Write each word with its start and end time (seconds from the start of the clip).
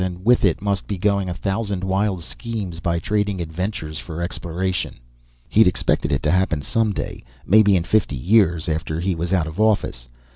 And 0.03 0.25
with 0.25 0.43
it 0.45 0.63
must 0.63 0.87
be 0.87 0.97
going 0.97 1.29
a 1.29 1.33
thousand 1.35 1.83
wild 1.83 2.23
schemes 2.23 2.79
by 2.79 2.97
trading 2.97 3.39
adventurers 3.39 3.99
for 3.99 4.19
exploration! 4.23 4.95
He'd 5.47 5.67
expected 5.67 6.11
it 6.11 6.23
to 6.23 6.31
happen 6.31 6.63
some 6.63 6.91
day, 6.91 7.23
maybe 7.45 7.75
in 7.75 7.83
fifty 7.83 8.15
years, 8.17 8.67
after 8.67 8.99
he 8.99 9.13
was 9.13 9.31
out 9.31 9.45
of 9.45 9.57
the 9.57 9.63
office. 9.63 10.07